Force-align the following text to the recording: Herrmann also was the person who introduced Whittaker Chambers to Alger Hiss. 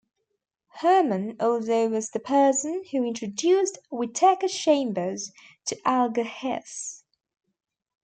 Herrmann 0.77 1.35
also 1.39 1.87
was 1.87 2.09
the 2.09 2.19
person 2.19 2.83
who 2.91 3.03
introduced 3.05 3.77
Whittaker 3.91 4.47
Chambers 4.47 5.31
to 5.65 5.79
Alger 5.85 6.23
Hiss. 6.23 7.03